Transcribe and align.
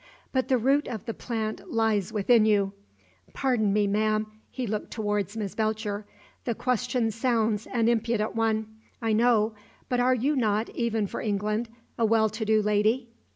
But 0.31 0.47
the 0.47 0.57
root 0.57 0.87
of 0.87 1.05
the 1.05 1.13
plant 1.13 1.71
lies 1.71 2.11
within 2.11 2.43
you. 2.43 2.73
Pardon 3.33 3.71
me, 3.71 3.85
ma'am" 3.85 4.25
he 4.49 4.65
looked 4.65 4.89
towards 4.89 5.37
Miss 5.37 5.53
Belcher 5.53 6.07
"the 6.43 6.55
question 6.55 7.11
sounds 7.11 7.67
an 7.67 7.87
impudent 7.87 8.33
one, 8.35 8.65
I 8.99 9.13
know, 9.13 9.53
but 9.89 9.99
are 9.99 10.15
you 10.15 10.35
not, 10.35 10.71
even 10.71 11.05
for 11.05 11.21
England, 11.21 11.69
a 11.99 12.05
well 12.05 12.29
to 12.29 12.43
do 12.43 12.63
lady?" 12.63 13.09